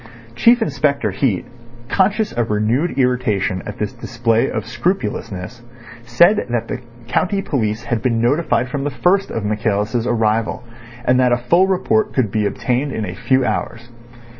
[0.35, 1.45] Chief Inspector Heat,
[1.87, 5.61] conscious of renewed irritation at this display of scrupulousness,
[6.01, 10.63] said that the county police had been notified from the first of Michaelis' arrival,
[11.05, 13.89] and that a full report could be obtained in a few hours.